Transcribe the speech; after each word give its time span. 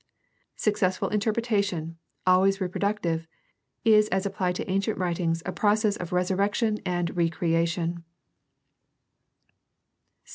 Successful 0.55 1.09
interpretation, 1.09 1.99
always 2.25 2.59
reproductive, 2.59 3.27
is 3.85 4.07
as 4.09 4.25
applied 4.25 4.55
to 4.55 4.67
ancient 4.67 4.97
writings 4.97 5.43
a 5.45 5.51
process 5.51 5.95
of 5.95 6.11
resurrection 6.11 6.79
and 6.87 7.15
recreation. 7.15 8.03